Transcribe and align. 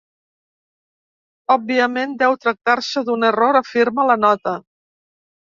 “Òbviament, 1.55 2.15
deu 2.23 2.39
tractar-se 2.47 3.05
d’un 3.11 3.29
error”, 3.29 3.61
afirma 3.61 4.09
la 4.13 4.19
nota. 4.25 4.57